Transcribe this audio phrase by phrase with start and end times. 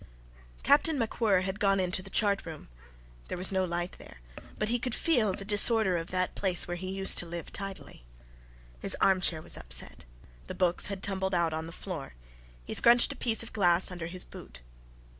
[0.63, 2.69] Captain MacWhirr had gone into the chart room.
[3.27, 4.17] There was no light there;
[4.57, 8.03] but he could feel the disorder of that place where he used to live tidily.
[8.79, 10.05] His armchair was upset.
[10.47, 12.13] The books had tumbled out on the floor:
[12.65, 14.63] he scrunched a piece of glass under his boot.